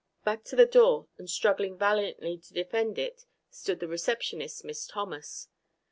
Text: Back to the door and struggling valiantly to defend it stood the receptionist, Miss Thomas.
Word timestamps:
Back 0.25 0.43
to 0.45 0.55
the 0.55 0.65
door 0.65 1.09
and 1.19 1.29
struggling 1.29 1.77
valiantly 1.77 2.39
to 2.39 2.53
defend 2.55 2.97
it 2.97 3.27
stood 3.51 3.79
the 3.79 3.87
receptionist, 3.87 4.65
Miss 4.65 4.87
Thomas. 4.87 5.47